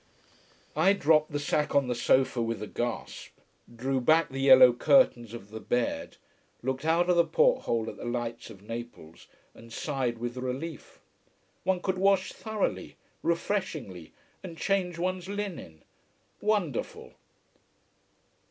[0.75, 3.33] I dropped the sack on the sofa with a gasp,
[3.75, 6.17] drew back the yellow curtains of the bed,
[6.63, 10.99] looked out of the porthole at the lights of Naples, and sighed with relief.
[11.65, 14.11] One could wash thoroughly, refreshingly,
[14.41, 15.83] and change one's linen.
[16.41, 17.13] Wonderful!